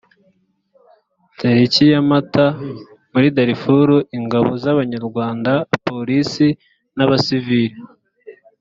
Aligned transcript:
tariki 1.39 1.83
ya 1.93 2.01
mata 2.09 2.45
muri 3.11 3.27
darfur 3.37 3.87
ingabo 4.17 4.49
z 4.61 4.63
abanyarwanda 4.73 5.51
polisi 5.87 6.47
n 6.95 6.99
abasiviri 7.05 7.75